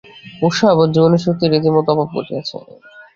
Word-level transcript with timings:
উৎসাহ 0.41 0.69
এবং 0.71 0.85
জীবনীশক্তির 0.93 1.51
রীতিমতো 1.53 1.89
অভাব 1.93 2.07
ঘটিয়াছে। 2.15 2.55